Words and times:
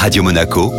Radio 0.00 0.22
Monaco, 0.22 0.72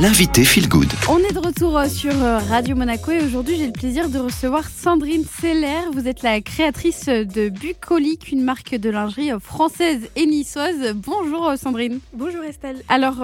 l'invité 0.00 0.44
Feel 0.44 0.66
Good. 0.66 0.88
On 1.10 1.18
est 1.18 1.32
de 1.34 1.38
retour 1.38 1.76
euh, 1.76 1.86
sur 1.86 2.14
euh, 2.24 2.38
Radio 2.38 2.74
Monaco 2.74 3.10
et 3.10 3.22
aujourd'hui 3.22 3.56
j'ai 3.58 3.66
le 3.66 3.72
plaisir 3.72 4.08
de 4.08 4.18
recevoir 4.18 4.66
Sandrine 4.66 5.24
Seller. 5.24 5.90
Vous 5.92 6.08
êtes 6.08 6.22
la 6.22 6.40
créatrice 6.40 7.04
de 7.04 7.50
Bucolique, 7.50 8.32
une 8.32 8.42
marque 8.42 8.74
de 8.74 8.88
lingerie 8.88 9.30
euh, 9.30 9.38
française 9.38 10.08
et 10.16 10.24
niçoise. 10.24 10.94
Bonjour 10.94 11.52
Sandrine. 11.58 11.98
Bonjour 12.14 12.42
Estelle. 12.44 12.76
Alors, 12.88 13.22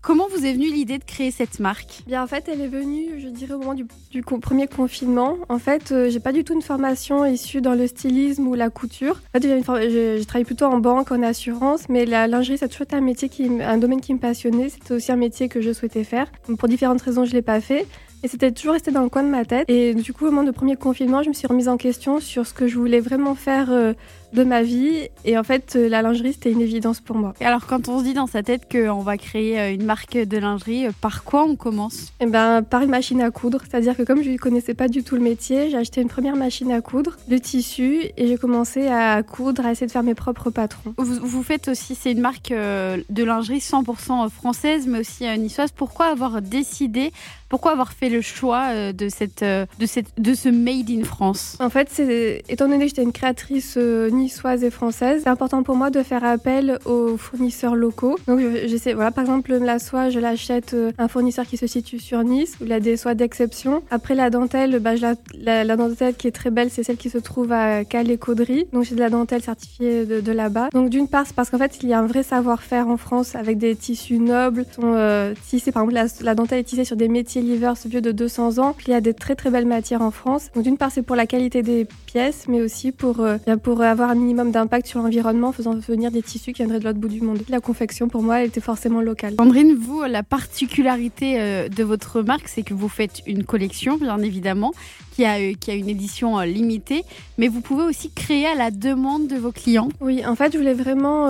comment 0.00 0.26
vous 0.34 0.46
est 0.46 0.54
venue 0.54 0.70
l'idée 0.70 0.96
de 0.96 1.04
créer 1.04 1.30
cette 1.30 1.60
marque? 1.60 2.02
Bien 2.06 2.22
en 2.22 2.26
fait, 2.26 2.48
elle 2.50 2.62
est 2.62 2.68
venue, 2.68 3.20
je 3.20 3.28
dirais 3.28 3.52
au 3.52 3.58
moment 3.58 3.74
du, 3.74 3.84
premier 4.22 4.66
confinement. 4.66 5.36
En 5.50 5.58
fait, 5.58 5.92
j'ai 6.08 6.20
pas 6.20 6.32
du 6.32 6.42
tout 6.42 6.54
une 6.54 6.62
formation 6.62 7.26
issue 7.26 7.60
dans 7.60 7.74
le 7.74 7.86
stylisme 7.86 8.46
ou 8.48 8.54
la 8.54 8.70
couture. 8.70 9.20
En 9.34 9.40
fait, 9.40 9.62
j'ai 9.90 10.24
travaillé 10.24 10.44
plutôt 10.44 10.66
en 10.66 10.78
banque, 10.78 11.12
en 11.12 11.22
assurance, 11.22 11.88
mais 11.88 12.06
la 12.06 12.26
lingerie, 12.26 12.58
c'est 12.58 12.68
toujours 12.68 12.86
un 12.92 13.00
métier 13.00 13.28
qui, 13.28 13.50
un 13.60 13.76
domaine 13.76 14.00
qui 14.00 14.14
me 14.14 14.18
passionnait. 14.18 14.70
C'était 14.70 14.94
aussi 14.94 15.12
un 15.12 15.16
métier 15.16 15.48
que 15.48 15.60
je 15.60 15.72
souhaitais 15.72 16.04
faire 16.04 16.13
pour 16.58 16.68
différentes 16.68 17.02
raisons, 17.02 17.24
je 17.24 17.30
ne 17.30 17.36
l'ai 17.36 17.42
pas 17.42 17.60
fait. 17.60 17.86
Et 18.24 18.28
c'était 18.28 18.52
toujours 18.52 18.72
resté 18.72 18.90
dans 18.90 19.02
le 19.02 19.10
coin 19.10 19.22
de 19.22 19.28
ma 19.28 19.44
tête. 19.44 19.68
Et 19.68 19.92
du 19.92 20.14
coup, 20.14 20.26
au 20.26 20.30
moment 20.30 20.44
du 20.44 20.52
premier 20.52 20.76
confinement, 20.76 21.22
je 21.22 21.28
me 21.28 21.34
suis 21.34 21.46
remise 21.46 21.68
en 21.68 21.76
question 21.76 22.20
sur 22.20 22.46
ce 22.46 22.54
que 22.54 22.66
je 22.66 22.78
voulais 22.78 23.00
vraiment 23.00 23.34
faire 23.34 23.70
euh, 23.70 23.92
de 24.32 24.44
ma 24.44 24.62
vie. 24.62 25.10
Et 25.26 25.36
en 25.36 25.42
fait, 25.42 25.74
euh, 25.76 25.90
la 25.90 26.00
lingerie, 26.00 26.32
c'était 26.32 26.50
une 26.50 26.62
évidence 26.62 27.02
pour 27.02 27.16
moi. 27.16 27.34
Et 27.42 27.44
alors, 27.44 27.66
quand 27.66 27.86
on 27.90 27.98
se 27.98 28.04
dit 28.04 28.14
dans 28.14 28.26
sa 28.26 28.42
tête 28.42 28.62
qu'on 28.72 29.00
va 29.00 29.18
créer 29.18 29.60
euh, 29.60 29.74
une 29.74 29.84
marque 29.84 30.16
de 30.16 30.38
lingerie, 30.38 30.86
par 31.02 31.24
quoi 31.24 31.44
on 31.44 31.54
commence? 31.54 32.14
Eh 32.20 32.24
ben, 32.24 32.62
par 32.62 32.80
une 32.80 32.88
machine 32.88 33.20
à 33.20 33.30
coudre. 33.30 33.60
C'est-à-dire 33.68 33.94
que 33.94 34.04
comme 34.04 34.22
je 34.22 34.30
ne 34.30 34.38
connaissais 34.38 34.72
pas 34.72 34.88
du 34.88 35.02
tout 35.02 35.16
le 35.16 35.20
métier, 35.20 35.68
j'ai 35.68 35.76
acheté 35.76 36.00
une 36.00 36.08
première 36.08 36.36
machine 36.36 36.72
à 36.72 36.80
coudre, 36.80 37.18
de 37.28 37.36
tissu, 37.36 38.06
et 38.16 38.26
j'ai 38.26 38.38
commencé 38.38 38.86
à 38.86 39.22
coudre, 39.22 39.66
à 39.66 39.72
essayer 39.72 39.86
de 39.86 39.92
faire 39.92 40.02
mes 40.02 40.14
propres 40.14 40.48
patrons. 40.48 40.94
Vous, 40.96 41.18
vous 41.20 41.42
faites 41.42 41.68
aussi, 41.68 41.94
c'est 41.94 42.12
une 42.12 42.22
marque 42.22 42.54
de 42.54 43.22
lingerie 43.22 43.58
100% 43.58 44.30
française, 44.30 44.86
mais 44.86 45.00
aussi 45.00 45.26
niçoise. 45.38 45.72
Pourquoi 45.72 46.06
avoir 46.06 46.40
décidé 46.40 47.12
pourquoi 47.54 47.70
avoir 47.70 47.92
fait 47.92 48.08
le 48.08 48.20
choix 48.20 48.64
euh, 48.70 48.92
de, 48.92 49.08
cette, 49.08 49.44
euh, 49.44 49.64
de, 49.78 49.86
cette, 49.86 50.08
de 50.18 50.34
ce 50.34 50.48
Made 50.48 50.90
in 50.90 51.04
France? 51.04 51.56
En 51.60 51.70
fait, 51.70 52.02
étant 52.48 52.66
donné 52.66 52.80
que 52.80 52.88
j'étais 52.88 53.04
une 53.04 53.12
créatrice 53.12 53.76
euh, 53.76 54.10
niçoise 54.10 54.64
et 54.64 54.72
française, 54.72 55.20
c'est 55.22 55.30
important 55.30 55.62
pour 55.62 55.76
moi 55.76 55.90
de 55.90 56.02
faire 56.02 56.24
appel 56.24 56.80
aux 56.84 57.16
fournisseurs 57.16 57.76
locaux. 57.76 58.18
Donc, 58.26 58.40
j'essaie, 58.40 58.92
voilà, 58.92 59.12
par 59.12 59.22
exemple, 59.22 59.54
la 59.54 59.78
soie, 59.78 60.10
je 60.10 60.18
l'achète 60.18 60.74
un 60.98 61.06
fournisseur 61.06 61.46
qui 61.46 61.56
se 61.56 61.68
situe 61.68 62.00
sur 62.00 62.24
Nice, 62.24 62.56
où 62.60 62.64
il 62.64 62.72
a 62.72 62.80
des 62.80 62.96
soies 62.96 63.14
d'exception. 63.14 63.84
Après, 63.88 64.16
la 64.16 64.30
dentelle, 64.30 64.80
bah, 64.80 64.94
la, 65.36 65.76
dentelle 65.76 66.16
qui 66.16 66.26
est 66.26 66.32
très 66.32 66.50
belle, 66.50 66.70
c'est 66.70 66.82
celle 66.82 66.96
qui 66.96 67.08
se 67.08 67.18
trouve 67.18 67.52
à 67.52 67.84
Calais-Caudry. 67.84 68.66
Donc, 68.72 68.82
j'ai 68.82 68.96
de 68.96 69.00
la 69.00 69.10
dentelle 69.10 69.42
certifiée 69.42 70.06
de, 70.06 70.32
là-bas. 70.32 70.70
Donc, 70.72 70.90
d'une 70.90 71.06
part, 71.06 71.24
c'est 71.24 71.36
parce 71.36 71.50
qu'en 71.50 71.58
fait, 71.58 71.78
il 71.84 71.88
y 71.88 71.92
a 71.92 72.00
un 72.00 72.06
vrai 72.06 72.24
savoir-faire 72.24 72.88
en 72.88 72.96
France 72.96 73.36
avec 73.36 73.58
des 73.58 73.76
tissus 73.76 74.18
nobles, 74.18 74.66
sont 74.74 75.34
tissés, 75.46 75.70
par 75.70 75.84
exemple, 75.84 75.94
la, 75.94 76.06
la 76.24 76.34
dentelle 76.34 76.58
est 76.58 76.64
tissée 76.64 76.84
sur 76.84 76.96
des 76.96 77.06
métiers 77.06 77.43
ce 77.74 77.88
vieux 77.88 78.00
de 78.00 78.12
200 78.12 78.58
ans. 78.58 78.76
Il 78.86 78.90
y 78.90 78.94
a 78.94 79.00
des 79.00 79.14
très 79.14 79.34
très 79.34 79.50
belles 79.50 79.66
matières 79.66 80.02
en 80.02 80.10
France. 80.10 80.50
Donc 80.54 80.64
d'une 80.64 80.76
part, 80.76 80.90
c'est 80.90 81.02
pour 81.02 81.16
la 81.16 81.26
qualité 81.26 81.62
des 81.62 81.86
pièces, 82.06 82.44
mais 82.48 82.60
aussi 82.60 82.92
pour, 82.92 83.20
euh, 83.20 83.38
pour 83.62 83.82
avoir 83.82 84.10
un 84.10 84.14
minimum 84.14 84.50
d'impact 84.50 84.86
sur 84.86 85.00
l'environnement, 85.00 85.48
en 85.48 85.52
faisant 85.52 85.74
venir 85.74 86.10
des 86.10 86.22
tissus 86.22 86.52
qui 86.52 86.62
viendraient 86.62 86.78
de 86.78 86.84
l'autre 86.84 86.98
bout 86.98 87.08
du 87.08 87.20
monde. 87.20 87.40
La 87.48 87.60
confection, 87.60 88.08
pour 88.08 88.22
moi, 88.22 88.40
elle 88.40 88.48
était 88.48 88.60
forcément 88.60 89.00
locale. 89.00 89.34
Sandrine, 89.38 89.74
vous, 89.74 90.02
la 90.02 90.22
particularité 90.22 91.40
euh, 91.40 91.68
de 91.68 91.84
votre 91.84 92.22
marque, 92.22 92.48
c'est 92.48 92.62
que 92.62 92.74
vous 92.74 92.88
faites 92.88 93.22
une 93.26 93.44
collection, 93.44 93.96
bien 93.96 94.18
évidemment, 94.20 94.72
qui 95.12 95.24
a, 95.24 95.52
qui 95.54 95.70
a 95.70 95.74
une 95.74 95.88
édition 95.88 96.38
euh, 96.38 96.44
limitée, 96.44 97.04
mais 97.38 97.48
vous 97.48 97.60
pouvez 97.60 97.84
aussi 97.84 98.10
créer 98.10 98.46
à 98.46 98.54
la 98.54 98.70
demande 98.70 99.26
de 99.26 99.36
vos 99.36 99.52
clients. 99.52 99.88
Oui, 100.00 100.24
en 100.26 100.34
fait, 100.34 100.52
je 100.52 100.58
voulais 100.58 100.74
vraiment, 100.74 101.28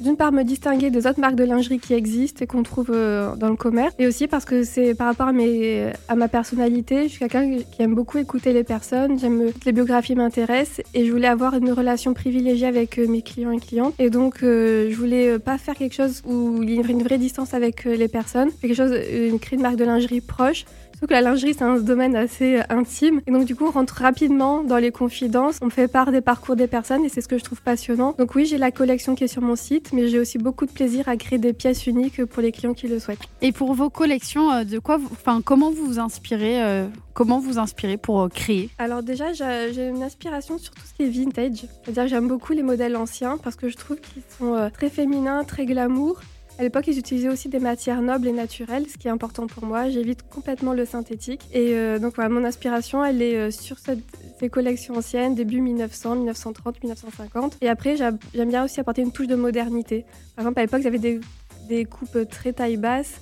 d'une 0.00 0.16
part, 0.16 0.32
me 0.32 0.42
distinguer 0.42 0.90
des 0.90 1.06
autres 1.06 1.20
marques 1.20 1.34
de 1.36 1.44
lingerie 1.44 1.78
qui 1.78 1.94
existent 1.94 2.42
et 2.42 2.46
qu'on 2.46 2.62
trouve 2.62 2.90
dans 2.90 3.48
le 3.48 3.56
commerce, 3.56 3.94
et 3.98 4.06
aussi 4.06 4.26
parce 4.26 4.44
que 4.44 4.64
c'est 4.64 4.94
par 4.94 5.06
rapport 5.08 5.28
à 5.28 5.32
mes 5.36 5.92
à 6.08 6.16
ma 6.16 6.28
personnalité. 6.28 7.04
Je 7.04 7.08
suis 7.08 7.18
quelqu'un 7.18 7.58
qui 7.58 7.82
aime 7.82 7.94
beaucoup 7.94 8.18
écouter 8.18 8.52
les 8.52 8.64
personnes. 8.64 9.18
J'aime 9.18 9.52
les 9.64 9.72
biographies 9.72 10.14
m'intéressent 10.14 10.84
et 10.94 11.06
je 11.06 11.12
voulais 11.12 11.28
avoir 11.28 11.54
une 11.54 11.72
relation 11.72 12.14
privilégiée 12.14 12.66
avec 12.66 12.98
euh, 12.98 13.06
mes 13.06 13.22
clients 13.22 13.50
et 13.50 13.60
clientes. 13.60 13.94
Et 13.98 14.10
donc, 14.10 14.42
euh, 14.42 14.90
je 14.90 14.96
voulais 14.96 15.28
euh, 15.28 15.38
pas 15.38 15.58
faire 15.58 15.74
quelque 15.74 15.94
chose 15.94 16.22
où 16.26 16.62
il 16.62 16.70
y 16.70 16.78
aurait 16.78 16.92
une 16.92 17.02
vraie 17.02 17.18
distance 17.18 17.54
avec 17.54 17.84
les 17.84 18.08
personnes. 18.08 18.50
Quelque 18.60 18.74
chose, 18.74 18.92
une 18.92 19.38
une 19.52 19.62
marque 19.62 19.76
de 19.76 19.84
lingerie 19.84 20.20
proche 20.20 20.64
Sauf 20.98 21.10
que 21.10 21.12
la 21.12 21.20
lingerie, 21.20 21.52
c'est 21.52 21.62
un 21.62 21.76
domaine 21.76 22.16
assez 22.16 22.56
euh, 22.56 22.62
intime. 22.70 23.20
Et 23.26 23.30
donc, 23.30 23.44
du 23.44 23.54
coup, 23.54 23.66
on 23.66 23.70
rentre 23.70 23.96
rapidement 23.96 24.62
dans 24.62 24.78
les 24.78 24.90
confidences. 24.90 25.58
On 25.60 25.68
fait 25.68 25.88
part 25.88 26.10
des 26.10 26.22
parcours 26.22 26.56
des 26.56 26.68
personnes 26.68 27.04
et 27.04 27.10
c'est 27.10 27.20
ce 27.20 27.28
que 27.28 27.36
je 27.36 27.44
trouve 27.44 27.60
passionnant. 27.60 28.14
Donc, 28.18 28.34
oui, 28.34 28.46
j'ai 28.46 28.56
la 28.56 28.70
collection 28.70 29.14
qui 29.14 29.24
est 29.24 29.28
sur 29.28 29.42
mon 29.42 29.56
site, 29.56 29.92
mais 29.92 30.08
j'ai 30.08 30.18
aussi 30.18 30.38
beaucoup 30.38 30.64
de 30.64 30.70
plaisir 30.70 31.06
à 31.06 31.18
créer 31.18 31.38
des 31.38 31.52
pièces 31.52 31.86
uniques 31.86 32.24
pour 32.24 32.40
les 32.40 32.50
clients 32.50 32.72
qui 32.72 32.88
le 32.88 32.98
souhaitent. 32.98 33.20
Et 33.42 33.52
pour 33.52 33.74
vos 33.74 33.90
collections, 33.90 34.50
euh, 34.50 34.64
de 34.64 34.78
quoi, 34.78 34.98
enfin, 35.12 35.42
comment 35.44 35.70
vous 35.70 35.84
vous 35.84 35.98
inspirez 35.98 36.62
euh, 36.62 36.86
Comment 37.12 37.40
vous 37.40 37.58
inspirez 37.58 37.98
pour 37.98 38.28
créer? 38.30 38.70
Alors 38.78 39.02
déjà, 39.02 39.32
j'ai 39.34 39.88
une 39.88 40.02
inspiration 40.02 40.56
sur 40.56 40.74
tout 40.74 40.82
ce 40.86 40.94
qui 40.94 41.02
est 41.02 41.08
vintage. 41.08 41.66
C'est-à-dire 41.82 42.08
j'aime 42.08 42.28
beaucoup 42.28 42.52
les 42.52 42.62
modèles 42.62 42.96
anciens 42.96 43.38
parce 43.42 43.56
que 43.56 43.68
je 43.68 43.76
trouve 43.76 43.96
qu'ils 43.98 44.22
sont 44.38 44.70
très 44.72 44.90
féminins, 44.90 45.42
très 45.44 45.64
glamour. 45.64 46.20
À 46.58 46.62
l'époque, 46.62 46.86
ils 46.86 46.98
utilisaient 46.98 47.28
aussi 47.28 47.50
des 47.50 47.58
matières 47.58 48.00
nobles 48.00 48.28
et 48.28 48.32
naturelles, 48.32 48.86
ce 48.88 48.96
qui 48.96 49.08
est 49.08 49.10
important 49.10 49.46
pour 49.46 49.66
moi. 49.66 49.90
J'évite 49.90 50.22
complètement 50.22 50.72
le 50.72 50.86
synthétique. 50.86 51.42
Et 51.52 51.74
euh, 51.74 51.98
donc, 51.98 52.14
voilà, 52.14 52.30
mon 52.30 52.44
inspiration, 52.44 53.04
elle 53.04 53.20
est 53.20 53.36
euh, 53.36 53.50
sur 53.50 53.76
ces 53.78 54.48
collections 54.48 54.94
anciennes, 54.94 55.34
début 55.34 55.60
1900, 55.60 56.16
1930, 56.16 56.82
1950. 56.82 57.58
Et 57.60 57.68
après, 57.68 57.96
j'aime 57.96 58.18
bien 58.48 58.64
aussi 58.64 58.80
apporter 58.80 59.02
une 59.02 59.12
touche 59.12 59.26
de 59.26 59.34
modernité. 59.34 60.06
Par 60.34 60.44
exemple, 60.44 60.60
à 60.60 60.62
l'époque, 60.62 60.82
j'avais 60.82 60.98
des, 60.98 61.20
des 61.68 61.84
coupes 61.84 62.26
très 62.30 62.54
taille 62.54 62.78
basse 62.78 63.20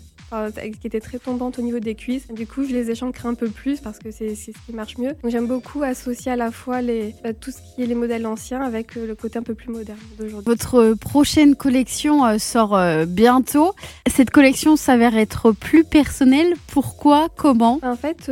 qui 0.81 0.87
était 0.87 1.01
très 1.01 1.19
tombante 1.19 1.59
au 1.59 1.63
niveau 1.63 1.79
des 1.79 1.95
cuisses. 1.95 2.27
Du 2.29 2.47
coup, 2.47 2.65
je 2.65 2.73
les 2.73 2.91
échancre 2.91 3.27
un 3.27 3.35
peu 3.35 3.49
plus 3.49 3.81
parce 3.81 3.99
que 3.99 4.11
c'est 4.11 4.35
ce 4.35 4.51
qui 4.67 4.73
marche 4.73 4.99
mieux. 4.99 5.15
Donc 5.23 5.31
j'aime 5.31 5.47
beaucoup 5.47 5.83
associer 5.83 6.33
à 6.33 6.37
la 6.37 6.51
fois 6.51 6.81
les, 6.81 7.15
bah, 7.23 7.33
tout 7.33 7.51
ce 7.51 7.59
qui 7.59 7.83
est 7.83 7.87
les 7.87 7.95
modèles 7.95 8.27
anciens 8.27 8.63
avec 8.63 8.97
euh, 8.97 9.07
le 9.07 9.15
côté 9.15 9.39
un 9.39 9.43
peu 9.43 9.55
plus 9.55 9.71
moderne 9.71 9.99
d'aujourd'hui. 10.19 10.45
Votre 10.47 10.75
euh, 10.77 10.95
prochaine 10.95 11.55
collection 11.55 12.25
euh, 12.25 12.39
sort 12.39 12.79
bientôt. 13.07 13.75
Cette 14.09 14.31
collection 14.31 14.77
s'avère 14.77 15.17
être 15.17 15.53
plus 15.53 15.85
personnelle. 15.85 16.55
Pourquoi? 16.69 17.29
Comment? 17.37 17.79
En 17.83 17.97
fait, 17.97 18.31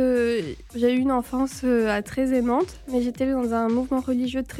j'ai 0.75 0.93
eu 0.93 0.97
une 0.97 1.11
enfance 1.11 1.65
très 2.05 2.33
aimante, 2.33 2.75
mais 2.91 3.01
j'étais 3.01 3.31
dans 3.31 3.53
un 3.53 3.69
mouvement 3.69 3.99
religieux 3.99 4.43
très 4.43 4.43